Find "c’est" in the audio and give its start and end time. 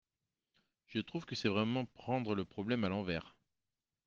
1.35-1.47